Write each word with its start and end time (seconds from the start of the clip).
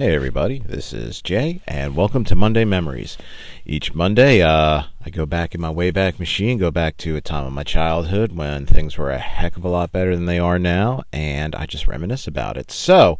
Hey 0.00 0.14
everybody, 0.14 0.60
this 0.60 0.94
is 0.94 1.20
Jay, 1.20 1.60
and 1.68 1.94
welcome 1.94 2.24
to 2.24 2.34
Monday 2.34 2.64
Memories. 2.64 3.18
Each 3.66 3.94
Monday, 3.94 4.40
uh, 4.40 4.84
I 5.04 5.10
go 5.10 5.26
back 5.26 5.54
in 5.54 5.60
my 5.60 5.70
Wayback 5.70 6.18
Machine, 6.18 6.56
go 6.56 6.70
back 6.70 6.96
to 6.96 7.16
a 7.16 7.20
time 7.20 7.44
of 7.44 7.52
my 7.52 7.64
childhood 7.64 8.32
when 8.32 8.64
things 8.64 8.96
were 8.96 9.10
a 9.10 9.18
heck 9.18 9.58
of 9.58 9.64
a 9.66 9.68
lot 9.68 9.92
better 9.92 10.16
than 10.16 10.24
they 10.24 10.38
are 10.38 10.58
now, 10.58 11.02
and 11.12 11.54
I 11.54 11.66
just 11.66 11.86
reminisce 11.86 12.26
about 12.26 12.56
it. 12.56 12.70
So, 12.70 13.18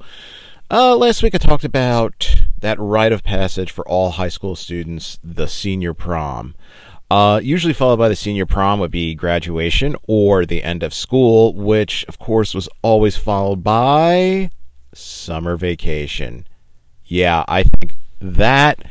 uh, 0.71 0.97
last 0.97 1.23
week 1.23 1.35
I 1.35 1.39
talked 1.39 1.65
about 1.65 2.47
that 2.61 2.81
rite 2.81 3.13
of 3.13 3.23
passage 3.23 3.71
for 3.71 3.87
all 3.87 4.13
high 4.13 4.31
school 4.31 4.57
students, 4.57 5.19
the 5.23 5.49
senior 5.49 5.93
prom. 5.93 6.55
Uh, 7.11 7.43
usually 7.45 7.75
followed 7.75 7.99
by 7.99 8.09
the 8.09 8.17
senior 8.17 8.47
prom 8.47 8.81
would 8.81 8.91
be 8.91 9.15
graduation 9.15 9.97
or 10.09 10.47
the 10.47 10.63
end 10.63 10.83
of 10.83 10.95
school, 10.95 11.53
which 11.53 12.07
of 12.09 12.19
course 12.19 12.55
was 12.55 12.71
always 12.81 13.19
followed 13.19 13.63
by 13.63 14.51
summer 14.95 15.59
vacation 15.59 16.47
yeah, 17.11 17.45
I 17.49 17.65
think 17.65 17.97
that 18.21 18.85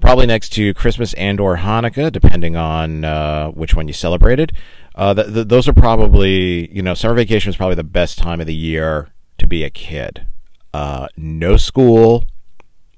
probably 0.00 0.24
next 0.24 0.50
to 0.50 0.72
Christmas 0.74 1.12
and 1.14 1.40
or 1.40 1.56
Hanukkah, 1.56 2.12
depending 2.12 2.54
on 2.54 3.04
uh, 3.04 3.48
which 3.48 3.74
one 3.74 3.88
you 3.88 3.92
celebrated. 3.92 4.52
Uh, 4.94 5.14
th- 5.14 5.34
th- 5.34 5.48
those 5.48 5.66
are 5.66 5.72
probably, 5.72 6.72
you 6.74 6.80
know, 6.80 6.94
summer 6.94 7.14
vacation 7.14 7.50
is 7.50 7.56
probably 7.56 7.74
the 7.74 7.82
best 7.82 8.18
time 8.18 8.40
of 8.40 8.46
the 8.46 8.54
year 8.54 9.08
to 9.38 9.48
be 9.48 9.64
a 9.64 9.70
kid. 9.70 10.26
Uh, 10.72 11.08
no 11.16 11.56
school. 11.56 12.24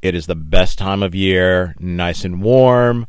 It 0.03 0.15
is 0.15 0.27
the 0.27 0.37
best 0.37 0.77
time 0.79 1.03
of 1.03 1.15
year, 1.15 1.75
nice 1.81 2.25
and 2.25 2.43
warm, 2.43 3.07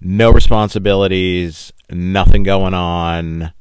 no 0.00 0.30
responsibilities, 0.32 1.70
nothing 1.90 2.44
going 2.44 2.74
on 2.74 3.52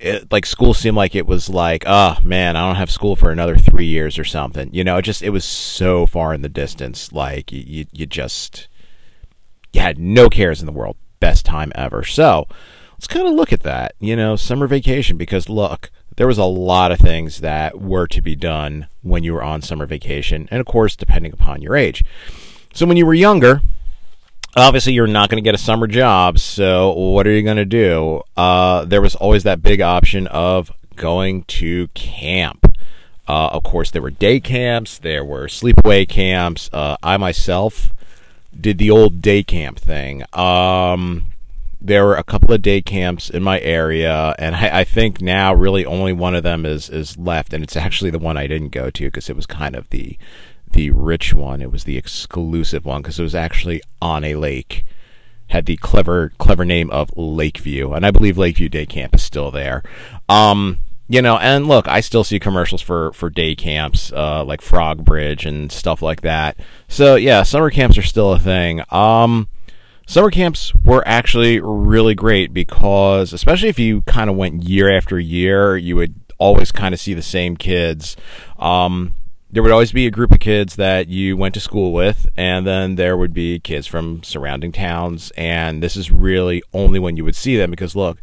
it, 0.00 0.32
like 0.32 0.46
school 0.46 0.72
seemed 0.72 0.96
like 0.96 1.14
it 1.14 1.26
was 1.26 1.48
like, 1.48 1.84
oh 1.86 2.16
man, 2.24 2.56
I 2.56 2.66
don't 2.66 2.76
have 2.76 2.90
school 2.90 3.16
for 3.16 3.30
another 3.30 3.56
three 3.56 3.86
years 3.86 4.18
or 4.18 4.24
something. 4.24 4.72
You 4.72 4.82
know, 4.82 4.96
it 4.96 5.02
just 5.02 5.22
it 5.22 5.30
was 5.30 5.44
so 5.44 6.06
far 6.06 6.32
in 6.32 6.42
the 6.42 6.48
distance. 6.48 7.12
Like 7.12 7.52
you, 7.52 7.86
you 7.92 8.06
just 8.06 8.68
you 9.72 9.80
had 9.80 9.98
no 9.98 10.28
cares 10.28 10.60
in 10.60 10.66
the 10.66 10.72
world. 10.72 10.96
Best 11.20 11.44
time 11.44 11.70
ever. 11.74 12.02
So 12.02 12.46
let's 12.92 13.06
kind 13.06 13.28
of 13.28 13.34
look 13.34 13.52
at 13.52 13.62
that. 13.62 13.94
You 14.00 14.16
know, 14.16 14.36
summer 14.36 14.66
vacation 14.66 15.18
because 15.18 15.50
look, 15.50 15.90
there 16.16 16.26
was 16.26 16.38
a 16.38 16.44
lot 16.44 16.92
of 16.92 16.98
things 16.98 17.40
that 17.40 17.78
were 17.80 18.06
to 18.06 18.22
be 18.22 18.34
done 18.34 18.88
when 19.02 19.22
you 19.22 19.34
were 19.34 19.42
on 19.42 19.60
summer 19.60 19.86
vacation, 19.86 20.48
and 20.50 20.60
of 20.60 20.66
course, 20.66 20.96
depending 20.96 21.32
upon 21.32 21.60
your 21.60 21.76
age. 21.76 22.02
So 22.72 22.86
when 22.86 22.96
you 22.96 23.04
were 23.04 23.14
younger, 23.14 23.60
obviously 24.56 24.92
you're 24.92 25.06
not 25.06 25.28
going 25.28 25.42
to 25.42 25.46
get 25.46 25.54
a 25.54 25.58
summer 25.58 25.86
job 25.86 26.38
so 26.38 26.92
what 26.92 27.26
are 27.26 27.32
you 27.32 27.42
going 27.42 27.56
to 27.56 27.64
do? 27.64 28.22
Uh, 28.36 28.84
there 28.84 29.00
was 29.00 29.14
always 29.14 29.42
that 29.44 29.62
big 29.62 29.80
option 29.80 30.26
of 30.28 30.72
going 30.96 31.44
to 31.44 31.88
camp. 31.88 32.76
Uh, 33.28 33.48
of 33.52 33.62
course 33.62 33.90
there 33.90 34.02
were 34.02 34.10
day 34.10 34.40
camps 34.40 34.98
there 34.98 35.24
were 35.24 35.46
sleepaway 35.46 36.08
camps. 36.08 36.68
Uh, 36.72 36.96
i 37.02 37.16
myself 37.16 37.92
did 38.58 38.78
the 38.78 38.90
old 38.90 39.22
day 39.22 39.42
camp 39.42 39.78
thing. 39.78 40.24
Um, 40.32 41.30
there 41.80 42.04
were 42.04 42.16
a 42.16 42.22
couple 42.22 42.52
of 42.52 42.60
day 42.60 42.82
camps 42.82 43.30
in 43.30 43.42
my 43.42 43.60
area 43.60 44.34
and 44.38 44.54
I, 44.54 44.80
I, 44.80 44.84
think 44.84 45.22
now 45.22 45.54
really 45.54 45.86
only 45.86 46.12
one 46.12 46.34
of 46.34 46.42
them 46.42 46.66
is 46.66 46.90
is 46.90 47.16
left 47.16 47.54
and 47.54 47.64
it's 47.64 47.76
actually 47.76 48.10
the 48.10 48.18
one 48.18 48.36
i 48.36 48.46
didn't 48.46 48.68
go 48.68 48.90
to 48.90 49.06
because 49.06 49.30
it 49.30 49.36
was 49.36 49.46
kind 49.46 49.74
of 49.74 49.88
the 49.88 50.18
the 50.72 50.90
rich 50.90 51.34
one. 51.34 51.62
It 51.62 51.72
was 51.72 51.84
the 51.84 51.96
exclusive 51.96 52.84
one 52.84 53.02
because 53.02 53.18
it 53.18 53.22
was 53.22 53.34
actually 53.34 53.82
on 54.00 54.24
a 54.24 54.34
lake. 54.34 54.84
Had 55.48 55.66
the 55.66 55.76
clever 55.76 56.32
clever 56.38 56.64
name 56.64 56.90
of 56.90 57.10
Lakeview, 57.16 57.92
and 57.92 58.06
I 58.06 58.12
believe 58.12 58.38
Lakeview 58.38 58.68
Day 58.68 58.86
Camp 58.86 59.16
is 59.16 59.22
still 59.22 59.50
there. 59.50 59.82
Um, 60.28 60.78
you 61.08 61.20
know, 61.20 61.38
and 61.38 61.66
look, 61.66 61.88
I 61.88 62.00
still 62.00 62.22
see 62.22 62.38
commercials 62.38 62.80
for 62.80 63.12
for 63.14 63.30
day 63.30 63.56
camps, 63.56 64.12
uh, 64.12 64.44
like 64.44 64.60
Frog 64.60 65.04
Bridge 65.04 65.44
and 65.44 65.72
stuff 65.72 66.02
like 66.02 66.20
that. 66.20 66.56
So 66.86 67.16
yeah, 67.16 67.42
summer 67.42 67.70
camps 67.70 67.98
are 67.98 68.02
still 68.02 68.32
a 68.32 68.38
thing. 68.38 68.82
Um, 68.90 69.48
summer 70.06 70.30
camps 70.30 70.72
were 70.84 71.02
actually 71.06 71.58
really 71.60 72.14
great 72.14 72.54
because, 72.54 73.32
especially 73.32 73.70
if 73.70 73.78
you 73.80 74.02
kind 74.02 74.30
of 74.30 74.36
went 74.36 74.62
year 74.62 74.88
after 74.88 75.18
year, 75.18 75.76
you 75.76 75.96
would 75.96 76.14
always 76.38 76.70
kind 76.70 76.94
of 76.94 77.00
see 77.00 77.14
the 77.14 77.22
same 77.22 77.56
kids. 77.56 78.16
Um, 78.56 79.12
there 79.52 79.62
would 79.62 79.72
always 79.72 79.92
be 79.92 80.06
a 80.06 80.10
group 80.10 80.30
of 80.30 80.38
kids 80.38 80.76
that 80.76 81.08
you 81.08 81.36
went 81.36 81.54
to 81.54 81.60
school 81.60 81.92
with, 81.92 82.28
and 82.36 82.66
then 82.66 82.94
there 82.94 83.16
would 83.16 83.34
be 83.34 83.58
kids 83.58 83.86
from 83.86 84.22
surrounding 84.22 84.70
towns. 84.70 85.32
And 85.36 85.82
this 85.82 85.96
is 85.96 86.10
really 86.10 86.62
only 86.72 86.98
when 86.98 87.16
you 87.16 87.24
would 87.24 87.34
see 87.34 87.56
them 87.56 87.70
because, 87.70 87.96
look, 87.96 88.18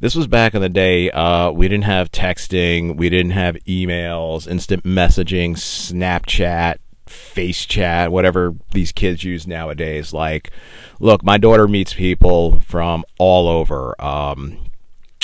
this 0.00 0.14
was 0.14 0.26
back 0.26 0.54
in 0.54 0.60
the 0.60 0.68
day. 0.68 1.10
Uh, 1.10 1.50
we 1.52 1.68
didn't 1.68 1.84
have 1.84 2.10
texting, 2.10 2.96
we 2.96 3.08
didn't 3.08 3.32
have 3.32 3.56
emails, 3.66 4.48
instant 4.48 4.82
messaging, 4.82 5.52
Snapchat, 5.52 6.78
face 7.06 7.64
chat, 7.64 8.10
whatever 8.10 8.54
these 8.72 8.90
kids 8.90 9.22
use 9.22 9.46
nowadays. 9.46 10.12
Like, 10.12 10.50
look, 10.98 11.22
my 11.22 11.38
daughter 11.38 11.68
meets 11.68 11.94
people 11.94 12.58
from 12.60 13.04
all 13.18 13.48
over. 13.48 13.94
Um, 14.02 14.58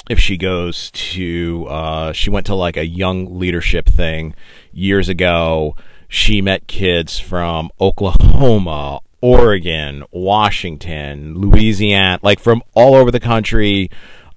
if 0.08 0.18
she 0.18 0.36
goes 0.36 0.90
to 0.92 1.66
uh, 1.68 2.12
she 2.12 2.30
went 2.30 2.46
to 2.46 2.54
like 2.54 2.76
a 2.76 2.86
young 2.86 3.38
leadership 3.38 3.86
thing 3.86 4.34
years 4.72 5.08
ago. 5.08 5.76
She 6.10 6.40
met 6.40 6.66
kids 6.66 7.18
from 7.18 7.70
oklahoma 7.80 9.00
oregon 9.20 10.04
washington 10.12 11.34
louisiana 11.34 12.20
like 12.22 12.38
from 12.38 12.62
all 12.74 12.94
over 12.94 13.10
the 13.10 13.20
country. 13.20 13.90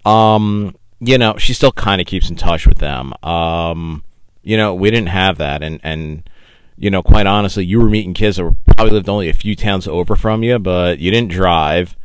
Um, 0.05 0.75
you 0.99 1.17
know 1.17 1.37
she 1.37 1.53
still 1.53 1.71
kind 1.71 2.01
of 2.01 2.07
keeps 2.07 2.29
in 2.29 2.35
touch 2.35 2.67
with 2.67 2.79
them. 2.79 3.13
Um, 3.23 4.03
you 4.43 4.57
know 4.57 4.73
we 4.73 4.91
didn't 4.91 5.09
have 5.09 5.37
that 5.37 5.63
and 5.63 5.79
and 5.83 6.29
you 6.77 6.89
know 6.89 7.03
quite 7.03 7.27
honestly 7.27 7.63
you 7.65 7.79
were 7.79 7.89
meeting 7.89 8.13
kids 8.13 8.37
that 8.37 8.43
were 8.43 8.55
probably 8.75 8.93
lived 8.93 9.09
only 9.09 9.29
a 9.29 9.33
few 9.33 9.55
towns 9.55 9.87
over 9.87 10.15
from 10.15 10.43
you 10.43 10.57
but 10.57 10.99
you 10.99 11.11
didn't 11.11 11.29
drive 11.31 11.95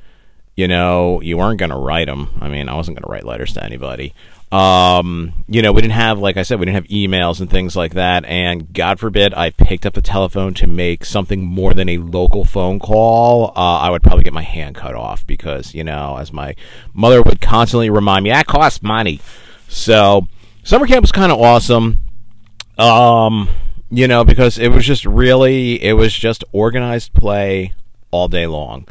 you 0.56 0.66
know, 0.66 1.20
you 1.20 1.36
weren't 1.36 1.58
going 1.58 1.70
to 1.70 1.76
write 1.76 2.06
them. 2.06 2.30
I 2.40 2.48
mean, 2.48 2.68
I 2.68 2.74
wasn't 2.74 2.96
going 2.96 3.04
to 3.04 3.12
write 3.12 3.24
letters 3.24 3.52
to 3.52 3.62
anybody. 3.62 4.14
Um, 4.50 5.44
you 5.48 5.60
know, 5.60 5.72
we 5.72 5.82
didn't 5.82 5.94
have, 5.94 6.18
like 6.18 6.36
I 6.36 6.42
said, 6.42 6.58
we 6.58 6.66
didn't 6.66 6.76
have 6.76 6.86
emails 6.86 7.40
and 7.40 7.50
things 7.50 7.76
like 7.76 7.94
that. 7.94 8.24
And 8.24 8.72
God 8.72 8.98
forbid 8.98 9.34
I 9.34 9.50
picked 9.50 9.84
up 9.84 9.94
the 9.94 10.00
telephone 10.00 10.54
to 10.54 10.66
make 10.66 11.04
something 11.04 11.44
more 11.44 11.74
than 11.74 11.88
a 11.88 11.98
local 11.98 12.44
phone 12.44 12.78
call. 12.78 13.52
Uh, 13.56 13.78
I 13.80 13.90
would 13.90 14.02
probably 14.02 14.24
get 14.24 14.32
my 14.32 14.42
hand 14.42 14.76
cut 14.76 14.94
off 14.94 15.26
because, 15.26 15.74
you 15.74 15.84
know, 15.84 16.16
as 16.18 16.32
my 16.32 16.54
mother 16.94 17.22
would 17.22 17.40
constantly 17.40 17.90
remind 17.90 18.24
me, 18.24 18.30
that 18.30 18.46
costs 18.46 18.82
money. 18.82 19.20
So, 19.68 20.26
summer 20.62 20.86
camp 20.86 21.02
was 21.02 21.12
kind 21.12 21.32
of 21.32 21.40
awesome. 21.40 21.98
Um, 22.78 23.48
you 23.90 24.06
know, 24.06 24.24
because 24.24 24.58
it 24.58 24.68
was 24.68 24.86
just 24.86 25.04
really, 25.04 25.82
it 25.82 25.94
was 25.94 26.14
just 26.14 26.44
organized 26.52 27.12
play 27.14 27.74
all 28.10 28.28
day 28.28 28.46
long. 28.46 28.86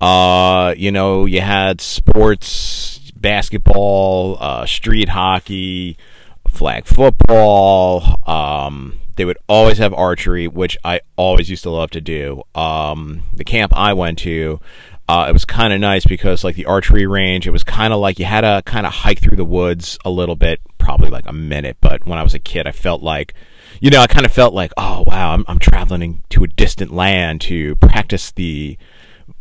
Uh, 0.00 0.74
you 0.76 0.90
know, 0.90 1.24
you 1.24 1.40
had 1.40 1.80
sports, 1.80 3.12
basketball, 3.16 4.36
uh, 4.40 4.66
street 4.66 5.08
hockey, 5.10 5.96
flag 6.48 6.84
football. 6.86 8.20
Um, 8.28 8.98
they 9.16 9.24
would 9.24 9.38
always 9.48 9.78
have 9.78 9.94
archery, 9.94 10.48
which 10.48 10.76
I 10.84 11.00
always 11.16 11.48
used 11.48 11.62
to 11.62 11.70
love 11.70 11.90
to 11.92 12.00
do. 12.00 12.42
Um, 12.54 13.22
the 13.32 13.44
camp 13.44 13.72
I 13.76 13.92
went 13.92 14.18
to, 14.20 14.60
uh, 15.08 15.26
it 15.28 15.32
was 15.32 15.44
kind 15.44 15.72
of 15.72 15.80
nice 15.80 16.04
because, 16.04 16.44
like 16.44 16.56
the 16.56 16.66
archery 16.66 17.06
range, 17.06 17.46
it 17.46 17.50
was 17.50 17.62
kind 17.62 17.92
of 17.92 18.00
like 18.00 18.18
you 18.18 18.24
had 18.24 18.40
to 18.40 18.62
kind 18.64 18.86
of 18.86 18.92
hike 18.92 19.20
through 19.20 19.36
the 19.36 19.44
woods 19.44 19.98
a 20.04 20.10
little 20.10 20.36
bit, 20.36 20.60
probably 20.78 21.10
like 21.10 21.26
a 21.26 21.32
minute. 21.32 21.76
But 21.80 22.06
when 22.06 22.18
I 22.18 22.22
was 22.22 22.34
a 22.34 22.38
kid, 22.38 22.66
I 22.66 22.72
felt 22.72 23.02
like, 23.02 23.34
you 23.80 23.90
know, 23.90 24.00
I 24.00 24.06
kind 24.06 24.26
of 24.26 24.32
felt 24.32 24.54
like, 24.54 24.72
oh 24.76 25.04
wow, 25.06 25.32
I'm, 25.32 25.44
I'm 25.46 25.58
traveling 25.58 26.22
to 26.30 26.44
a 26.44 26.48
distant 26.48 26.92
land 26.92 27.40
to 27.42 27.76
practice 27.76 28.32
the 28.32 28.78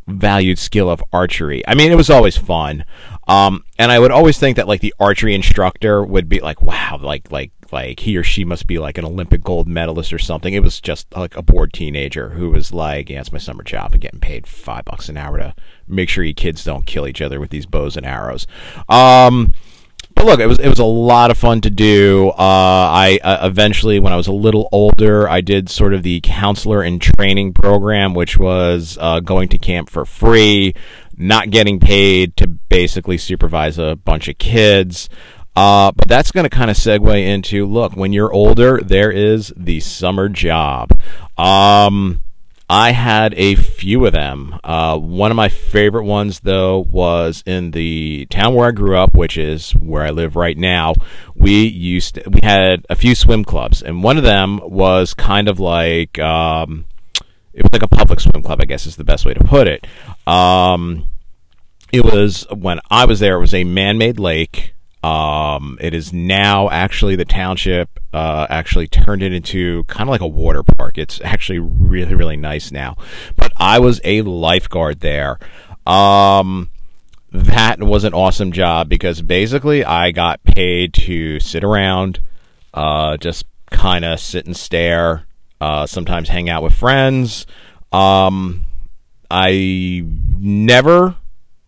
valued 0.08 0.60
skill 0.60 0.90
of 0.90 1.04
archery. 1.12 1.64
I 1.68 1.76
mean, 1.76 1.92
it 1.92 1.96
was 1.96 2.10
always 2.10 2.38
fun. 2.38 2.86
Um, 3.28 3.64
and 3.80 3.92
I 3.92 4.00
would 4.00 4.12
always 4.12 4.38
think 4.38 4.58
that 4.58 4.68
like 4.68 4.82
the 4.82 4.94
archery 5.00 5.34
instructor 5.34 6.04
would 6.04 6.28
be 6.28 6.40
like, 6.40 6.62
wow, 6.62 7.00
like 7.02 7.32
like 7.32 7.52
like 7.72 8.02
he 8.02 8.16
or 8.18 8.24
she 8.24 8.46
must 8.46 8.68
be 8.68 8.78
like 8.78 8.98
an 8.98 9.06
Olympic 9.06 9.42
gold 9.42 9.68
medalist 9.68 10.14
or 10.14 10.20
something. 10.20 10.54
It 10.54 10.64
was 10.64 10.80
just 10.80 11.08
like 11.16 11.36
a 11.36 11.42
bored 11.42 11.74
teenager 11.74 12.30
who 12.30 12.52
was 12.52 12.72
like, 12.72 13.10
yeah, 13.10 13.20
it's 13.20 13.32
my 13.32 13.40
summer 13.40 13.64
job 13.64 13.94
and 13.94 14.02
getting 14.02 14.20
paid 14.20 14.46
five 14.46 14.86
bucks 14.86 15.10
an 15.10 15.18
hour 15.18 15.38
to 15.38 15.56
make 15.88 16.10
sure 16.10 16.24
you 16.24 16.34
kids 16.34 16.64
don't 16.64 16.86
kill 16.86 17.08
each 17.08 17.22
other 17.22 17.40
with 17.40 17.50
these 17.50 17.66
bows 17.66 17.98
and 17.98 18.06
arrows. 18.06 18.46
Um, 18.88 19.54
but 20.24 20.30
look, 20.32 20.40
it 20.40 20.48
was 20.48 20.60
it 20.60 20.70
was 20.70 20.80
a 20.80 20.86
lot 20.86 21.32
of 21.32 21.38
fun 21.38 21.62
to 21.62 21.70
do. 21.70 22.30
Uh, 22.30 22.34
I 22.38 23.20
uh, 23.24 23.46
eventually, 23.46 24.00
when 24.00 24.14
I 24.14 24.16
was 24.16 24.28
a 24.28 24.32
little 24.32 24.70
older, 24.72 25.28
I 25.28 25.42
did 25.42 25.70
sort 25.70 25.94
of 25.94 26.04
the 26.04 26.22
counselor 26.22 26.82
and 26.82 27.02
training 27.02 27.54
program, 27.54 28.14
which 28.14 28.38
was 28.38 28.98
uh, 29.02 29.20
going 29.20 29.50
to 29.50 29.58
camp 29.58 29.90
for 29.90 30.06
free, 30.06 30.74
not 31.18 31.50
getting 31.50 31.80
paid 31.80 32.38
to 32.38 32.48
basically 32.48 33.18
supervise 33.18 33.78
a 33.78 33.96
bunch 33.98 34.28
of 34.28 34.38
kids. 34.38 35.10
Uh, 35.56 35.92
but 35.92 36.08
that's 36.08 36.32
going 36.32 36.46
to 36.46 36.50
kind 36.50 36.72
of 36.72 36.78
segue 36.78 37.28
into 37.28 37.66
look 37.68 37.96
when 37.96 38.12
you're 38.12 38.34
older, 38.34 38.80
there 38.82 39.12
is 39.12 39.54
the 39.56 39.80
summer 39.82 40.28
job. 40.28 41.00
Um, 41.38 42.23
I 42.70 42.92
had 42.92 43.34
a 43.36 43.56
few 43.56 44.06
of 44.06 44.14
them. 44.14 44.60
Uh, 44.64 44.98
one 44.98 45.32
of 45.32 45.38
my 45.38 45.50
favorite 45.50 46.06
ones, 46.06 46.40
though, 46.42 46.80
was 46.80 47.44
in 47.46 47.72
the 47.72 48.26
town 48.28 48.56
where 48.56 48.68
I 48.68 48.72
grew 48.72 48.98
up, 48.98 49.14
which 49.14 49.38
is 49.38 49.72
where 49.72 50.04
I 50.04 50.12
live 50.12 50.36
right 50.36 50.58
now. 50.58 50.94
We 51.36 51.66
used 51.66 52.16
to, 52.16 52.30
we 52.30 52.40
had 52.42 52.86
a 52.90 52.96
few 52.96 53.16
swim 53.16 53.44
clubs, 53.44 53.82
and 53.82 54.04
one 54.04 54.18
of 54.18 54.24
them 54.24 54.60
was 54.64 55.14
kind 55.14 55.48
of 55.48 55.60
like 55.60 56.18
um, 56.20 56.86
it 57.54 57.64
was 57.64 57.72
like 57.72 57.84
a 57.84 57.88
public 57.88 58.20
swim 58.20 58.42
club, 58.42 58.60
I 58.62 58.66
guess 58.66 58.86
is 58.86 58.96
the 58.96 59.04
best 59.04 59.26
way 59.26 59.34
to 59.34 59.44
put 59.44 59.68
it. 59.68 59.86
Um, 60.26 61.08
it 61.92 62.04
was 62.04 62.48
when 62.50 62.80
I 62.90 63.06
was 63.06 63.20
there. 63.20 63.36
It 63.36 63.42
was 63.42 63.54
a 63.54 63.64
man-made 63.64 64.20
lake. 64.20 64.73
Um, 65.04 65.78
it 65.82 65.94
is 65.94 66.14
now 66.14 66.70
actually 66.70 67.18
the 67.18 67.26
township 67.26 68.00
uh, 68.14 68.48
actually 68.50 68.88
turned 68.88 69.22
it 69.22 69.34
into 69.34 69.84
kind 69.86 70.08
of 70.08 70.12
like 70.12 70.22
a 70.22 70.28
water 70.28 70.64
park. 70.64 70.98
It's 70.98 71.20
actually 71.22 71.60
really 71.60 72.16
really 72.16 72.38
nice 72.38 72.72
now. 72.72 72.96
But 73.36 73.52
I 73.58 73.80
was 73.80 74.00
a 74.04 74.22
lifeguard 74.22 75.02
there. 75.02 75.40
Um, 75.86 76.70
that 77.34 77.82
was 77.84 78.04
an 78.04 78.14
awesome 78.14 78.52
job 78.52 78.88
because 78.88 79.22
basically 79.22 79.84
I 79.84 80.12
got 80.12 80.44
paid 80.44 80.94
to 80.94 81.40
sit 81.40 81.64
around, 81.64 82.22
uh, 82.74 83.18
just 83.18 83.46
kind 83.72 84.06
of 84.06 84.20
sit 84.20 84.46
and 84.46 84.56
stare. 84.56 85.26
Uh, 85.60 85.86
sometimes 85.86 86.30
hang 86.30 86.50
out 86.50 86.62
with 86.62 86.74
friends. 86.74 87.46
Um, 87.92 88.66
I 89.32 90.04
never 90.38 91.16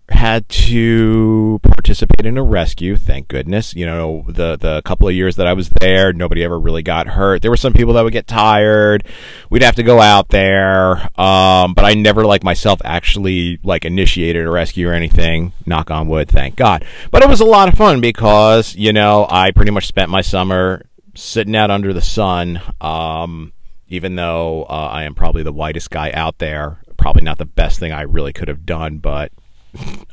had 0.09 0.47
to 0.49 1.59
participate 1.63 2.25
in 2.25 2.37
a 2.37 2.43
rescue. 2.43 2.95
Thank 2.95 3.27
goodness. 3.27 3.75
You 3.75 3.85
know, 3.85 4.25
the 4.27 4.55
the 4.55 4.81
couple 4.83 5.07
of 5.07 5.15
years 5.15 5.35
that 5.37 5.47
I 5.47 5.53
was 5.53 5.69
there, 5.69 6.13
nobody 6.13 6.43
ever 6.43 6.59
really 6.59 6.83
got 6.83 7.07
hurt. 7.07 7.41
There 7.41 7.51
were 7.51 7.57
some 7.57 7.73
people 7.73 7.93
that 7.93 8.03
would 8.03 8.13
get 8.13 8.27
tired. 8.27 9.05
We'd 9.49 9.63
have 9.63 9.75
to 9.75 9.83
go 9.83 9.99
out 9.99 10.29
there, 10.29 10.97
um, 11.19 11.73
but 11.73 11.85
I 11.85 11.93
never, 11.95 12.25
like 12.25 12.43
myself, 12.43 12.81
actually 12.85 13.59
like 13.63 13.85
initiated 13.85 14.45
a 14.45 14.49
rescue 14.49 14.89
or 14.89 14.93
anything. 14.93 15.53
Knock 15.65 15.89
on 15.89 16.07
wood, 16.07 16.29
thank 16.29 16.55
God. 16.55 16.85
But 17.11 17.23
it 17.23 17.29
was 17.29 17.41
a 17.41 17.45
lot 17.45 17.67
of 17.67 17.75
fun 17.75 17.99
because 17.99 18.75
you 18.75 18.93
know 18.93 19.25
I 19.29 19.51
pretty 19.51 19.71
much 19.71 19.87
spent 19.87 20.09
my 20.11 20.21
summer 20.21 20.85
sitting 21.15 21.55
out 21.55 21.71
under 21.71 21.93
the 21.93 22.01
sun. 22.01 22.61
Um, 22.79 23.53
even 23.87 24.15
though 24.15 24.63
uh, 24.63 24.89
I 24.91 25.03
am 25.03 25.15
probably 25.15 25.43
the 25.43 25.53
whitest 25.53 25.89
guy 25.91 26.11
out 26.11 26.39
there, 26.39 26.81
probably 26.97 27.21
not 27.21 27.37
the 27.37 27.45
best 27.45 27.79
thing 27.79 27.91
I 27.91 28.01
really 28.01 28.33
could 28.33 28.47
have 28.47 28.65
done, 28.65 28.97
but 28.97 29.31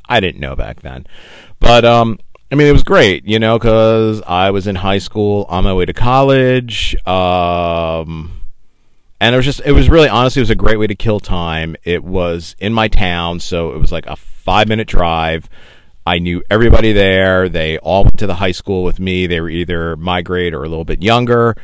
I 0.08 0.20
didn't 0.20 0.40
know 0.40 0.56
back 0.56 0.80
then. 0.80 1.06
But 1.60 1.84
um, 1.84 2.18
I 2.52 2.54
mean, 2.54 2.66
it 2.66 2.72
was 2.72 2.82
great, 2.82 3.24
you 3.24 3.38
know, 3.38 3.58
because 3.58 4.20
I 4.26 4.50
was 4.50 4.66
in 4.66 4.76
high 4.76 4.98
school 4.98 5.46
on 5.48 5.64
my 5.64 5.72
way 5.72 5.86
to 5.86 5.94
college. 5.94 6.94
Um, 7.06 8.42
and 9.20 9.34
it 9.34 9.36
was 9.36 9.46
just, 9.46 9.62
it 9.64 9.72
was 9.72 9.88
really, 9.88 10.08
honestly, 10.08 10.40
it 10.40 10.42
was 10.42 10.50
a 10.50 10.54
great 10.54 10.78
way 10.78 10.86
to 10.86 10.94
kill 10.94 11.18
time. 11.18 11.76
It 11.84 12.04
was 12.04 12.54
in 12.58 12.74
my 12.74 12.88
town, 12.88 13.40
so 13.40 13.72
it 13.72 13.78
was 13.78 13.90
like 13.90 14.06
a 14.06 14.16
five 14.16 14.68
minute 14.68 14.86
drive. 14.86 15.48
I 16.04 16.18
knew 16.18 16.42
everybody 16.50 16.92
there. 16.92 17.48
They 17.48 17.78
all 17.78 18.04
went 18.04 18.18
to 18.18 18.26
the 18.26 18.34
high 18.34 18.52
school 18.52 18.82
with 18.82 18.98
me. 19.00 19.26
They 19.26 19.40
were 19.40 19.48
either 19.48 19.96
my 19.96 20.20
grade 20.20 20.52
or 20.52 20.64
a 20.64 20.68
little 20.68 20.84
bit 20.84 21.02
younger. 21.02 21.56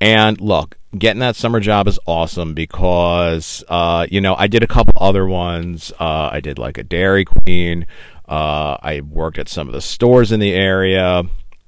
And 0.00 0.40
look, 0.40 0.76
getting 0.96 1.20
that 1.20 1.36
summer 1.36 1.60
job 1.60 1.88
is 1.88 1.98
awesome 2.06 2.54
because 2.54 3.64
uh, 3.68 4.06
you 4.10 4.20
know 4.20 4.34
I 4.36 4.46
did 4.46 4.62
a 4.62 4.66
couple 4.66 4.94
other 4.96 5.26
ones. 5.26 5.92
Uh, 5.98 6.30
I 6.32 6.40
did 6.40 6.58
like 6.58 6.78
a 6.78 6.82
Dairy 6.82 7.24
Queen. 7.24 7.86
Uh, 8.28 8.76
I 8.82 9.00
worked 9.00 9.38
at 9.38 9.48
some 9.48 9.68
of 9.68 9.74
the 9.74 9.80
stores 9.80 10.32
in 10.32 10.40
the 10.40 10.52
area, 10.52 11.22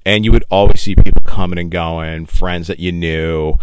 and 0.04 0.24
you 0.24 0.32
would 0.32 0.44
always 0.50 0.80
see 0.80 0.94
people 0.94 1.22
coming 1.24 1.58
and 1.58 1.70
going, 1.70 2.26
friends 2.26 2.66
that 2.66 2.80
you 2.80 2.92
knew. 2.92 3.54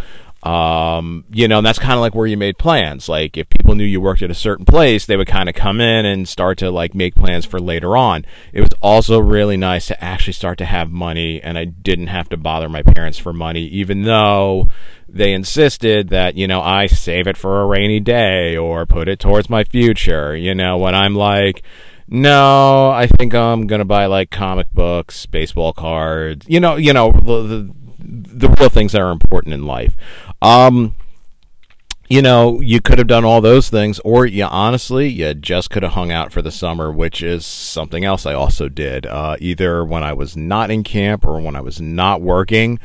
Um, 0.45 1.25
you 1.31 1.47
know, 1.47 1.57
and 1.57 1.65
that's 1.65 1.80
kind 1.80 1.95
of 1.95 2.01
like 2.01 2.13
where 2.13 2.27
you 2.27 2.38
made 2.38 2.59
plans. 2.59 3.09
Like 3.09 3.36
if 3.36 3.50
people 3.50 3.74
knew 3.74 3.83
you 3.83 4.00
worked 4.00 4.21
at 4.21 4.30
a 4.30 4.36
certain 4.36 4.63
place, 4.65 5.06
they 5.06 5.18
would 5.18 5.27
kind 5.27 5.50
of 5.50 5.56
come 5.56 5.81
in 5.81 6.06
and 6.06 6.30
start 6.30 6.59
to 6.59 6.69
like 6.69 6.94
make 6.94 7.15
plans 7.15 7.45
for 7.45 7.59
later 7.59 7.97
on. 7.97 8.25
It 8.53 8.62
was 8.62 8.69
also 8.80 9.19
really 9.19 9.57
nice 9.57 9.88
to 9.88 10.03
actually 10.03 10.33
start 10.33 10.59
to 10.59 10.65
have 10.65 10.92
money 10.92 11.42
and 11.42 11.57
I 11.57 11.65
didn't 11.65 12.07
have 12.07 12.30
to 12.30 12.38
bother 12.38 12.69
my 12.69 12.83
parents 12.83 13.18
for 13.18 13.33
money, 13.33 13.65
even 13.65 14.03
though 14.03 14.69
they 15.09 15.33
insisted 15.33 16.09
that, 16.09 16.36
you 16.36 16.45
know, 16.48 16.62
I 16.62 16.86
save 16.86 17.25
it 17.25 17.38
for 17.38 17.62
a 17.62 17.65
rainy 17.65 18.00
day 18.00 18.56
or 18.56 18.86
put 18.86 19.09
it 19.09 19.19
towards 19.19 19.50
my 19.50 19.63
future. 19.63 20.36
You 20.36 20.53
know, 20.53 20.77
when 20.77 20.94
I'm 20.94 21.15
like, 21.15 21.63
no, 22.07 22.91
I 22.91 23.07
think 23.07 23.33
I'm 23.33 23.65
gonna 23.65 23.86
buy 23.86 24.06
like 24.06 24.30
comic 24.30 24.71
books, 24.71 25.25
baseball 25.25 25.74
cards, 25.74 26.45
you 26.48 26.59
know, 26.59 26.75
you 26.75 26.94
know, 26.94 27.12
the, 27.12 27.41
the, 27.41 27.74
the 27.98 28.56
real 28.59 28.69
things 28.69 28.91
that 28.91 29.01
are 29.01 29.12
important 29.12 29.53
in 29.53 29.65
life. 29.65 29.95
Um, 30.41 30.95
you 32.07 32.21
know, 32.21 32.61
you 32.61 32.81
could 32.81 32.99
have 32.99 33.07
done 33.07 33.25
all 33.25 33.41
those 33.41 33.69
things, 33.69 33.99
or 33.99 34.25
you 34.25 34.43
honestly, 34.43 35.07
you 35.07 35.33
just 35.33 35.71
could 35.71 35.81
have 35.81 35.93
hung 35.93 36.11
out 36.11 36.31
for 36.31 36.41
the 36.41 36.51
summer, 36.51 36.91
which 36.91 37.23
is 37.23 37.45
something 37.45 38.05
else 38.05 38.25
I 38.25 38.33
also 38.33 38.69
did. 38.69 39.05
Uh, 39.07 39.37
either 39.39 39.83
when 39.83 40.03
I 40.03 40.13
was 40.13 40.37
not 40.37 40.69
in 40.69 40.83
camp 40.83 41.25
or 41.25 41.41
when 41.41 41.55
I 41.55 41.61
was 41.61 41.81
not 41.81 42.21
working. 42.21 42.79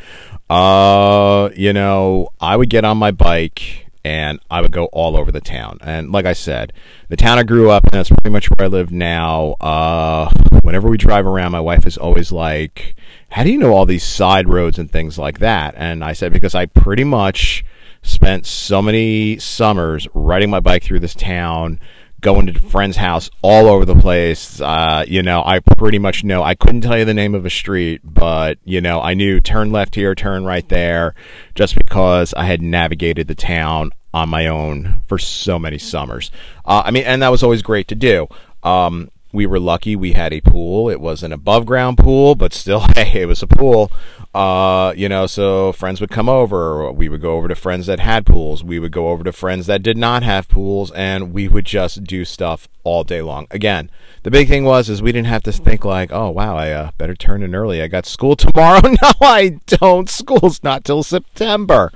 Uh, 0.48 1.50
you 1.54 1.72
know, 1.72 2.28
I 2.40 2.56
would 2.56 2.70
get 2.70 2.84
on 2.84 2.96
my 2.96 3.10
bike 3.10 3.89
and 4.04 4.40
I 4.50 4.60
would 4.60 4.72
go 4.72 4.86
all 4.86 5.16
over 5.16 5.30
the 5.30 5.40
town. 5.40 5.78
And 5.82 6.10
like 6.10 6.26
I 6.26 6.32
said, 6.32 6.72
the 7.08 7.16
town 7.16 7.38
I 7.38 7.42
grew 7.42 7.70
up 7.70 7.84
in, 7.84 7.90
that's 7.92 8.08
pretty 8.08 8.30
much 8.30 8.48
where 8.50 8.66
I 8.66 8.68
live 8.68 8.90
now. 8.90 9.56
Uh, 9.60 10.30
whenever 10.62 10.88
we 10.88 10.96
drive 10.96 11.26
around, 11.26 11.52
my 11.52 11.60
wife 11.60 11.86
is 11.86 11.98
always 11.98 12.32
like, 12.32 12.94
How 13.30 13.44
do 13.44 13.50
you 13.50 13.58
know 13.58 13.74
all 13.74 13.86
these 13.86 14.04
side 14.04 14.48
roads 14.48 14.78
and 14.78 14.90
things 14.90 15.18
like 15.18 15.38
that? 15.40 15.74
And 15.76 16.02
I 16.02 16.12
said, 16.12 16.32
Because 16.32 16.54
I 16.54 16.66
pretty 16.66 17.04
much 17.04 17.64
spent 18.02 18.46
so 18.46 18.80
many 18.80 19.38
summers 19.38 20.08
riding 20.14 20.50
my 20.50 20.60
bike 20.60 20.82
through 20.82 21.00
this 21.00 21.14
town 21.14 21.78
going 22.20 22.46
to 22.46 22.60
friends' 22.60 22.96
house 22.96 23.30
all 23.42 23.68
over 23.68 23.84
the 23.84 23.94
place. 23.94 24.60
Uh, 24.60 25.04
you 25.06 25.22
know, 25.22 25.42
I 25.44 25.60
pretty 25.60 25.98
much 25.98 26.24
know. 26.24 26.42
I 26.42 26.54
couldn't 26.54 26.82
tell 26.82 26.98
you 26.98 27.04
the 27.04 27.14
name 27.14 27.34
of 27.34 27.46
a 27.46 27.50
street, 27.50 28.00
but 28.04 28.58
you 28.64 28.80
know, 28.80 29.00
I 29.00 29.14
knew 29.14 29.40
turn 29.40 29.72
left 29.72 29.94
here, 29.94 30.14
turn 30.14 30.44
right 30.44 30.68
there, 30.68 31.14
just 31.54 31.76
because 31.76 32.34
I 32.34 32.44
had 32.44 32.62
navigated 32.62 33.28
the 33.28 33.34
town 33.34 33.92
on 34.12 34.28
my 34.28 34.46
own 34.46 35.02
for 35.06 35.18
so 35.18 35.58
many 35.58 35.78
summers. 35.78 36.30
Uh, 36.64 36.82
I 36.84 36.90
mean, 36.90 37.04
and 37.04 37.22
that 37.22 37.28
was 37.28 37.42
always 37.42 37.62
great 37.62 37.88
to 37.88 37.94
do. 37.94 38.28
Um, 38.62 39.10
we 39.32 39.46
were 39.46 39.60
lucky 39.60 39.94
we 39.94 40.12
had 40.12 40.32
a 40.32 40.40
pool. 40.40 40.90
It 40.90 41.00
was 41.00 41.22
an 41.22 41.32
above 41.32 41.66
ground 41.66 41.98
pool, 41.98 42.34
but 42.34 42.52
still, 42.52 42.80
hey, 42.94 43.22
it 43.22 43.26
was 43.26 43.42
a 43.42 43.46
pool. 43.46 43.90
Uh, 44.32 44.92
you 44.96 45.08
know, 45.08 45.26
so 45.26 45.72
friends 45.72 46.00
would 46.00 46.10
come 46.10 46.28
over. 46.28 46.90
We 46.92 47.08
would 47.08 47.20
go 47.20 47.36
over 47.36 47.48
to 47.48 47.54
friends 47.56 47.86
that 47.86 47.98
had 47.98 48.24
pools. 48.24 48.62
We 48.62 48.78
would 48.78 48.92
go 48.92 49.08
over 49.08 49.24
to 49.24 49.32
friends 49.32 49.66
that 49.66 49.82
did 49.82 49.96
not 49.96 50.22
have 50.22 50.48
pools, 50.48 50.92
and 50.92 51.32
we 51.32 51.48
would 51.48 51.64
just 51.64 52.04
do 52.04 52.24
stuff 52.24 52.68
all 52.84 53.02
day 53.02 53.22
long. 53.22 53.48
Again, 53.50 53.90
the 54.22 54.30
big 54.30 54.48
thing 54.48 54.64
was 54.64 54.88
is 54.88 55.02
we 55.02 55.12
didn't 55.12 55.26
have 55.26 55.42
to 55.44 55.52
think 55.52 55.84
like, 55.84 56.12
oh 56.12 56.30
wow, 56.30 56.56
I 56.56 56.70
uh, 56.70 56.90
better 56.96 57.16
turn 57.16 57.42
in 57.42 57.54
early. 57.54 57.82
I 57.82 57.88
got 57.88 58.06
school 58.06 58.36
tomorrow. 58.36 58.80
no, 59.02 59.12
I 59.20 59.60
don't. 59.66 60.08
School's 60.08 60.62
not 60.62 60.84
till 60.84 61.02
September. 61.02 61.92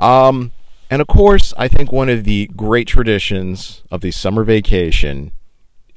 Um, 0.00 0.52
and 0.90 1.02
of 1.02 1.06
course, 1.06 1.52
I 1.56 1.68
think 1.68 1.92
one 1.92 2.08
of 2.08 2.24
the 2.24 2.50
great 2.56 2.88
traditions 2.88 3.82
of 3.90 4.00
the 4.00 4.10
summer 4.10 4.42
vacation 4.42 5.32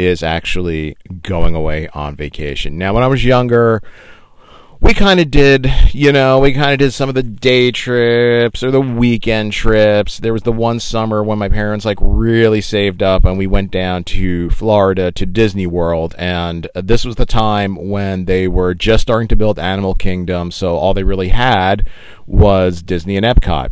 is 0.06 0.24
actually 0.24 0.96
going 1.22 1.56
away 1.56 1.88
on 1.90 2.16
vacation. 2.16 2.78
Now, 2.78 2.94
when 2.94 3.04
I 3.04 3.08
was 3.08 3.24
younger, 3.24 3.82
we 4.82 4.96
kind 4.96 5.20
of 5.20 5.30
did, 5.30 5.72
you 5.92 6.12
know, 6.12 6.40
we 6.40 6.54
kind 6.54 6.74
of 6.74 6.80
did 6.80 6.92
some 6.92 7.08
of 7.08 7.14
the 7.14 7.22
day 7.22 7.70
trips 7.70 8.64
or 8.64 8.72
the 8.72 8.82
weekend 8.82 9.54
trips. 9.54 10.18
There 10.18 10.34
was 10.34 10.42
the 10.42 10.52
one 10.52 10.80
summer 10.80 11.24
when 11.24 11.38
my 11.38 11.50
parents 11.50 11.86
like 11.86 12.00
really 12.02 12.62
saved 12.62 13.04
up 13.04 13.24
and 13.24 13.38
we 13.38 13.46
went 13.46 13.70
down 13.70 14.04
to 14.06 14.50
Florida 14.50 15.12
to 15.12 15.26
Disney 15.28 15.68
World. 15.68 16.16
And 16.18 16.68
this 16.74 17.06
was 17.06 17.16
the 17.16 17.28
time 17.28 17.90
when 17.90 18.26
they 18.26 18.48
were 18.48 18.74
just 18.74 19.04
starting 19.04 19.28
to 19.28 19.36
build 19.36 19.60
Animal 19.60 19.94
Kingdom. 19.94 20.50
So 20.50 20.76
all 20.76 20.96
they 20.96 21.04
really 21.04 21.30
had 21.30 21.88
was 22.26 22.82
Disney 22.82 23.18
and 23.18 23.26
Epcot. 23.26 23.70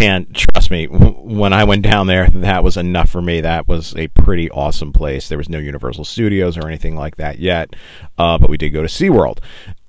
And 0.00 0.32
trust 0.32 0.70
me, 0.70 0.86
when 0.86 1.52
I 1.52 1.64
went 1.64 1.82
down 1.82 2.06
there, 2.06 2.28
that 2.28 2.62
was 2.62 2.76
enough 2.76 3.10
for 3.10 3.20
me. 3.20 3.40
That 3.40 3.66
was 3.66 3.96
a 3.96 4.06
pretty 4.08 4.48
awesome 4.50 4.92
place. 4.92 5.28
There 5.28 5.38
was 5.38 5.48
no 5.48 5.58
Universal 5.58 6.04
Studios 6.04 6.56
or 6.56 6.68
anything 6.68 6.94
like 6.94 7.16
that 7.16 7.40
yet, 7.40 7.74
uh, 8.16 8.38
but 8.38 8.48
we 8.48 8.56
did 8.56 8.70
go 8.70 8.82
to 8.82 8.88
SeaWorld. 8.88 9.38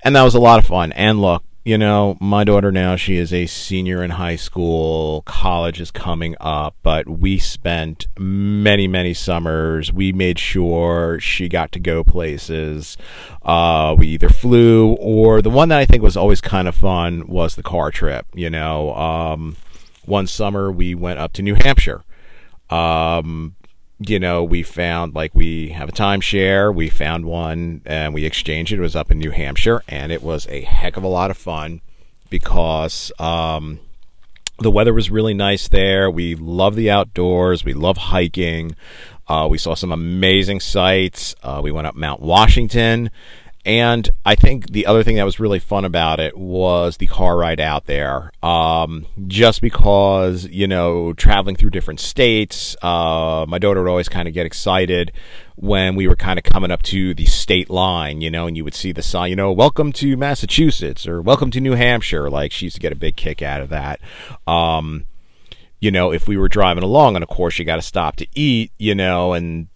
And 0.04 0.16
that 0.16 0.24
was 0.24 0.34
a 0.34 0.39
lot 0.39 0.58
of 0.58 0.66
fun. 0.66 0.92
And 0.94 1.22
look, 1.22 1.44
you 1.63 1.78
know, 1.78 2.18
my 2.20 2.44
daughter 2.44 2.72
now, 2.72 2.96
she 2.96 3.18
is 3.18 3.32
a 3.32 3.46
senior 3.46 4.04
in 4.04 4.12
high 4.12 4.38
school. 4.38 5.22
College 5.28 5.80
is 5.80 5.92
coming 5.92 6.36
up, 6.39 6.75
but 6.82 7.08
we 7.08 7.38
spent 7.38 8.08
many, 8.18 8.88
many 8.88 9.13
summers. 9.13 9.94
We 9.94 10.12
made 10.12 10.39
sure 10.39 11.20
she 11.20 11.48
got 11.48 11.72
to 11.74 11.80
go 11.80 12.04
places. 12.04 12.98
Uh, 13.44 13.96
we 13.96 14.08
either 14.08 14.30
flew 14.30 14.94
or 14.94 15.44
the 15.44 15.51
one 15.51 15.70
that 15.70 15.78
I 15.78 15.86
think 15.86 16.01
was 16.01 16.18
always 16.18 16.42
kind 16.42 16.68
of 16.68 16.74
fun 16.74 17.28
was 17.28 17.56
the 17.56 17.62
car 17.62 17.92
trip, 17.92 18.25
you 18.34 18.50
know. 18.50 18.96
Um, 18.96 19.56
one 20.10 20.28
summer 20.28 20.72
we 20.72 20.96
went 20.96 21.20
up 21.20 21.34
to 21.34 21.42
New 21.42 21.56
Hampshire. 21.56 22.04
Um, 22.70 23.56
you 24.00 24.20
know, 24.20 24.44
we 24.44 24.63
found 24.63 25.13
like 25.13 25.36
we 25.36 25.70
have 25.70 25.89
a 25.89 25.94
timeshare. 25.94 26.74
We 26.74 26.89
found 26.89 27.25
one 27.25 27.82
and 27.86 28.13
we 28.13 28.25
exchanged 28.25 28.72
it. 28.72 28.80
It 28.80 28.82
was 28.82 28.96
up 28.96 29.12
in 29.12 29.20
New 29.20 29.32
Hampshire, 29.32 29.84
and 29.88 30.12
it 30.12 30.24
was 30.24 30.48
a 30.48 30.62
heck 30.62 30.98
of 30.98 31.04
a 31.04 31.08
lot 31.08 31.32
of 31.32 31.38
fun 31.38 31.82
because 32.30 33.12
um, 33.20 33.80
the 34.60 34.72
weather 34.72 34.94
was 34.94 35.10
really 35.10 35.34
nice 35.34 35.68
there. 35.68 36.10
We 36.10 36.36
love 36.36 36.75
the 36.75 36.89
outdoors. 36.89 37.66
We 37.66 37.74
love 37.74 37.98
hiking. 37.98 38.75
Uh, 39.28 39.48
we 39.50 39.58
saw 39.58 39.75
some 39.75 39.92
amazing 39.92 40.60
sights. 40.60 41.36
Uh, 41.44 41.62
we 41.63 41.72
went 41.72 41.88
up 41.88 41.96
Mount 41.96 42.22
Washington. 42.22 43.12
And 43.66 44.10
I 44.25 44.36
think 44.36 44.72
the 44.72 44.86
other 44.86 45.04
thing 45.04 45.18
that 45.18 45.25
was 45.25 45.39
really 45.39 45.60
fun 45.60 45.84
about 45.84 46.20
it 46.20 46.38
was 46.38 46.98
the 46.98 47.08
car 47.08 47.38
ride 47.38 47.60
out 47.60 47.86
there. 47.86 48.32
Um, 48.42 49.06
just 49.28 49.62
because, 49.62 50.46
you 50.46 50.66
know, 50.66 51.13
traveling 51.13 51.58
through 51.58 51.72
different 51.72 52.00
states, 52.00 52.78
uh, 52.82 53.46
my 53.48 53.60
daughter 53.60 53.84
would 53.84 53.89
always 53.89 54.10
kind 54.10 54.28
of 54.28 54.34
get 54.34 54.46
excited 54.46 55.12
when 55.56 55.96
we 55.96 56.08
were 56.08 56.16
kind 56.16 56.39
of 56.39 56.46
coming 56.46 56.72
up 56.72 56.82
to 56.84 57.13
the 57.13 57.25
state 57.25 57.70
line, 57.70 58.22
you 58.22 58.32
know, 58.32 58.48
and 58.48 58.56
you 58.56 58.63
would 58.63 58.74
see 58.74 58.94
the 58.94 59.04
sign, 59.04 59.30
you 59.30 59.36
know, 59.36 59.51
welcome 59.51 59.92
to 59.92 60.16
Massachusetts 60.16 61.06
or 61.06 61.22
welcome 61.22 61.51
to 61.51 61.60
New 61.60 61.74
Hampshire. 61.74 62.30
Like 62.30 62.54
she 62.54 62.68
used 62.68 62.78
to 62.78 62.82
get 62.82 62.94
a 62.94 62.96
big 62.96 63.18
kick 63.18 63.42
out 63.42 63.60
of 63.60 63.68
that. 63.70 64.00
Um, 64.48 65.06
you 65.82 65.92
know, 65.92 66.12
if 66.13 66.28
we 66.30 66.38
were 66.38 66.50
driving 66.50 66.84
along, 66.84 67.16
and 67.16 67.24
of 67.24 67.30
course 67.30 67.60
you 67.60 67.66
got 67.66 67.75
to 67.75 67.82
stop 67.82 68.16
to 68.18 68.28
eat, 68.34 68.72
you 68.78 68.96
know, 68.96 69.34
and 69.34 69.68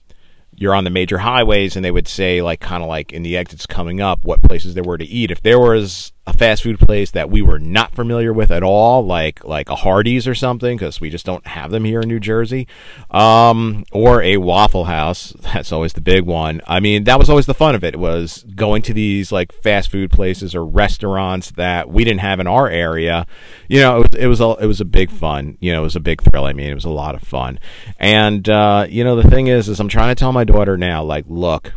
you're 0.55 0.75
on 0.75 0.83
the 0.83 0.89
major 0.89 1.17
highways 1.17 1.75
and 1.75 1.83
they 1.83 1.91
would 1.91 2.07
say 2.07 2.41
like 2.41 2.60
kind 2.60 2.83
of 2.83 2.89
like 2.89 3.12
in 3.12 3.24
the 3.24 3.38
exits 3.38 3.65
coming 3.65 4.01
up 4.01 4.24
what 4.24 4.41
places 4.41 4.74
there 4.74 4.83
were 4.83 4.98
to 4.98 5.05
eat. 5.05 5.31
If 5.31 5.41
there 5.41 5.60
was 5.60 6.12
a 6.25 6.34
fast 6.34 6.63
food 6.63 6.80
place 6.80 7.12
that 7.12 7.30
we 7.30 7.42
were 7.42 7.60
not 7.60 7.94
familiar 7.94 8.32
with 8.32 8.50
at 8.50 8.63
all 8.63 9.06
like 9.06 9.44
like 9.44 9.70
a 9.70 9.75
hardee's 9.75 10.25
or 10.25 10.34
something 10.34 10.77
because 10.77 11.01
we 11.01 11.10
just 11.10 11.25
don't 11.25 11.46
have 11.48 11.70
them 11.70 11.84
here 11.84 12.01
in 12.01 12.08
new 12.08 12.20
jersey. 12.20 12.68
Um, 13.12 13.84
or 13.92 14.22
a 14.24 14.38
waffle 14.38 14.86
house. 14.86 15.34
That's 15.42 15.72
always 15.72 15.94
the 15.94 16.01
big 16.01 16.24
one. 16.25 16.62
I 16.65 16.80
mean 16.80 17.03
that 17.03 17.20
was 17.20 17.30
always 17.30 17.46
the 17.46 17.53
fun 17.53 17.75
of 17.75 17.84
it 17.84 17.98
was 17.98 18.44
going 18.56 18.82
to 18.84 18.94
these 18.94 19.32
like 19.32 19.51
fast 19.51 19.92
food 19.92 20.12
places 20.12 20.56
or 20.56 20.65
restaurants 20.65 21.51
that 21.51 21.89
we 21.89 22.06
didn't 22.06 22.22
have 22.22 22.39
in 22.39 22.48
our 22.48 22.70
area. 22.70 23.27
You 23.68 23.82
know 23.82 23.98
it 23.98 24.12
was, 24.12 24.20
it 24.22 24.27
was 24.27 24.39
a 24.39 24.63
it 24.63 24.68
was 24.68 24.82
a 24.82 24.86
big 24.86 25.12
fun. 25.12 25.58
You 25.60 25.74
know 25.74 25.82
it 25.82 25.84
was 25.84 25.98
a 25.98 26.01
big 26.01 26.22
thrill. 26.22 26.46
I 26.46 26.53
mean 26.53 26.70
it 26.70 26.75
was 26.75 26.86
a 26.86 26.89
lot 26.89 27.15
of 27.15 27.22
fun. 27.22 27.60
And 28.00 28.48
uh, 28.48 28.88
you 28.89 29.03
know 29.03 29.18
the 29.18 29.30
thing 29.30 29.48
is 29.48 29.68
is 29.68 29.80
i'm 29.80 29.89
trying 29.89 30.13
to 30.13 30.20
tell 30.20 30.32
my 30.32 30.44
daughter 30.44 30.77
now 30.77 31.03
like 31.03 31.25
look 31.27 31.74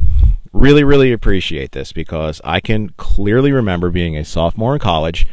really, 0.57 0.85
really 0.85 1.13
appreciate 1.13 1.73
this 1.73 1.93
because 1.93 2.41
I 2.45 2.61
can 2.61 2.91
clearly 2.97 3.53
remember 3.53 3.91
being 3.91 4.17
a 4.17 4.25
sophomore 4.25 4.75
in 4.75 4.81
college. 4.81 5.27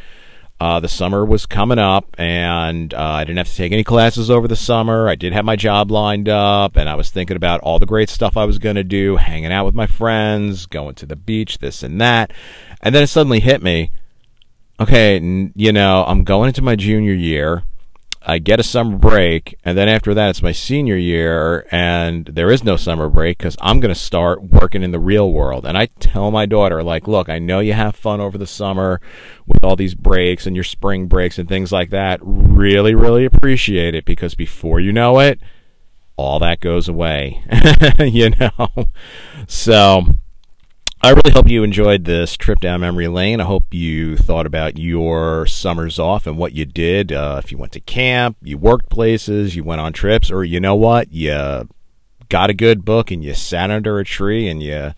Uh, 0.60 0.80
the 0.80 0.88
summer 0.88 1.26
was 1.26 1.46
coming 1.46 1.80
up, 1.80 2.16
and 2.18 2.94
uh, 2.94 3.02
I 3.02 3.24
didn't 3.24 3.38
have 3.38 3.50
to 3.50 3.56
take 3.56 3.72
any 3.72 3.84
classes 3.84 4.30
over 4.30 4.48
the 4.48 4.56
summer. 4.56 5.10
I 5.10 5.16
did 5.16 5.34
have 5.34 5.44
my 5.44 5.56
job 5.56 5.92
lined 5.92 6.30
up, 6.30 6.78
and 6.78 6.88
I 6.88 6.96
was 6.96 7.10
thinking 7.10 7.36
about 7.36 7.60
all 7.62 7.80
the 7.80 7.86
great 7.86 8.10
stuff 8.10 8.38
I 8.38 8.46
was 8.46 8.60
going 8.60 8.76
to 8.76 8.84
do, 8.84 9.18
hanging 9.18 9.52
out 9.52 9.66
with 9.66 9.76
my 9.76 9.88
friends, 9.88 10.66
going 10.66 10.96
to 10.96 11.06
the 11.06 11.16
beach, 11.16 11.58
this 11.58 11.84
and 11.84 12.00
that. 12.00 12.32
And 12.82 12.94
then 12.94 13.04
it 13.04 13.08
suddenly 13.08 13.40
hit 13.40 13.62
me 13.62 13.92
okay, 14.80 15.20
you 15.56 15.72
know, 15.72 16.04
I'm 16.06 16.24
going 16.24 16.50
into 16.50 16.62
my 16.62 16.76
junior 16.76 17.14
year. 17.14 17.64
I 18.26 18.40
get 18.40 18.60
a 18.60 18.64
summer 18.64 18.98
break, 18.98 19.56
and 19.66 19.78
then 19.78 19.90
after 19.90 20.14
that, 20.14 20.30
it's 20.30 20.42
my 20.42 20.54
senior 20.54 20.96
year, 20.96 21.68
and 21.72 22.26
there 22.26 22.52
is 22.52 22.64
no 22.64 22.78
summer 22.78 23.10
break 23.10 23.38
because 23.38 23.58
I'm 23.60 23.80
going 23.80 23.94
to 23.94 24.00
start 24.00 24.44
working 24.44 24.82
in 24.82 24.92
the 24.92 25.00
real 25.00 25.32
world. 25.32 25.66
And 25.66 25.78
I 25.78 25.88
tell 25.88 26.32
my 26.32 26.46
daughter, 26.46 26.82
like, 26.84 27.08
look, 27.08 27.28
I 27.28 27.40
know 27.40 27.60
you 27.60 27.74
have 27.74 27.96
fun 27.96 28.22
over 28.22 28.38
the 28.38 28.48
summer 28.48 29.02
with 29.46 29.64
all 29.64 29.76
these 29.76 29.96
breaks 29.96 30.48
and 30.48 30.56
your 30.56 30.64
spring 30.64 31.08
breaks 31.08 31.38
and 31.38 31.50
things 31.50 31.72
like 31.72 31.90
that. 31.90 32.20
Really, 32.24 32.96
really 32.96 33.26
appreciate 33.26 33.94
it 33.94 34.06
because 34.06 34.36
before 34.36 34.80
you 34.80 34.94
know 34.94 35.20
it, 35.20 35.40
all 36.16 36.40
that 36.40 36.62
goes 36.62 36.88
away, 36.88 37.44
you 38.00 38.30
know? 38.30 38.70
So 39.48 40.06
I 41.06 41.10
really 41.10 41.32
hope 41.32 41.50
you 41.50 41.64
enjoyed 41.64 42.06
this 42.06 42.38
trip 42.38 42.62
down 42.62 42.80
memory 42.80 43.10
lane. 43.10 43.42
I 43.42 43.44
hope 43.44 43.74
you 43.74 44.16
thought 44.16 44.46
about 44.46 44.78
your 44.78 45.46
summers 45.46 46.00
off 46.00 46.26
and 46.26 46.38
what 46.38 46.54
you 46.54 46.64
did. 46.64 47.12
Uh, 47.12 47.42
if 47.44 47.52
you 47.52 47.58
went 47.58 47.74
to 47.74 47.82
camp, 47.82 48.38
you 48.42 48.58
worked 48.58 48.90
places, 48.90 49.54
you 49.54 49.66
went 49.66 49.82
on 49.82 49.92
trips, 49.92 50.32
or 50.32 50.46
you 50.46 50.62
know 50.62 50.76
what, 50.76 51.12
you 51.12 51.68
got 52.30 52.50
a 52.50 52.54
good 52.54 52.86
book 52.86 53.12
and 53.12 53.22
you 53.22 53.34
sat 53.34 53.70
under 53.70 54.00
a 54.00 54.06
tree 54.06 54.48
and 54.48 54.64
you 54.64 54.94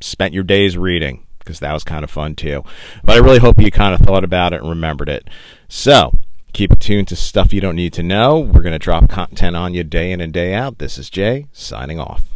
spent 0.00 0.32
your 0.32 0.44
days 0.44 0.78
reading 0.78 1.26
because 1.40 1.60
that 1.60 1.74
was 1.74 1.84
kind 1.84 2.04
of 2.04 2.10
fun 2.10 2.34
too. 2.34 2.64
But 3.02 3.16
I 3.16 3.18
really 3.18 3.38
hope 3.38 3.60
you 3.60 3.70
kind 3.70 3.92
of 3.92 4.00
thought 4.00 4.24
about 4.24 4.54
it 4.54 4.62
and 4.62 4.70
remembered 4.70 5.10
it. 5.10 5.28
So 5.68 6.14
keep 6.54 6.72
it 6.72 6.80
tuned 6.80 7.08
to 7.08 7.16
stuff 7.16 7.52
you 7.52 7.60
don't 7.60 7.76
need 7.76 7.92
to 7.92 8.02
know. 8.02 8.38
We're 8.40 8.62
going 8.62 8.72
to 8.72 8.78
drop 8.78 9.10
content 9.10 9.56
on 9.56 9.74
you 9.74 9.84
day 9.84 10.10
in 10.10 10.22
and 10.22 10.32
day 10.32 10.54
out. 10.54 10.78
This 10.78 10.96
is 10.96 11.10
Jay 11.10 11.48
signing 11.52 12.00
off. 12.00 12.33